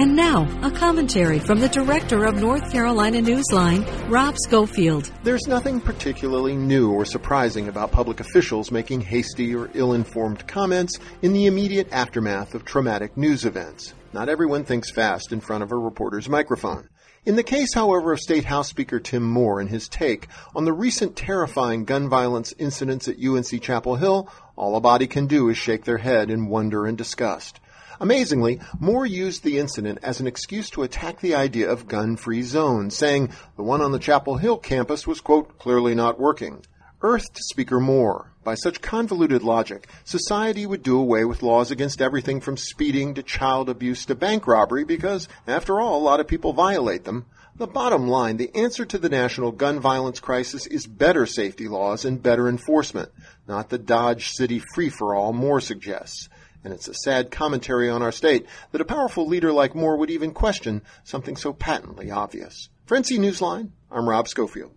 [0.00, 5.10] And now, a commentary from the director of North Carolina Newsline, Rob Schofield.
[5.24, 11.00] There's nothing particularly new or surprising about public officials making hasty or ill informed comments
[11.22, 13.92] in the immediate aftermath of traumatic news events.
[14.12, 16.88] Not everyone thinks fast in front of a reporter's microphone.
[17.26, 20.72] In the case, however, of State House Speaker Tim Moore and his take on the
[20.72, 25.58] recent terrifying gun violence incidents at UNC Chapel Hill, all a body can do is
[25.58, 27.58] shake their head in wonder and disgust.
[28.00, 32.96] Amazingly, Moore used the incident as an excuse to attack the idea of gun-free zones,
[32.96, 36.64] saying the one on the Chapel Hill campus was, quote, clearly not working.
[37.02, 42.40] Earthed Speaker Moore, by such convoluted logic, society would do away with laws against everything
[42.40, 46.52] from speeding to child abuse to bank robbery because, after all, a lot of people
[46.52, 47.26] violate them.
[47.56, 52.04] The bottom line, the answer to the national gun violence crisis is better safety laws
[52.04, 53.10] and better enforcement,
[53.48, 56.28] not the Dodge City free-for-all Moore suggests
[56.64, 60.10] and it's a sad commentary on our state that a powerful leader like Moore would
[60.10, 62.68] even question something so patently obvious.
[62.86, 64.72] For NC Newsline, I'm Rob Schofield.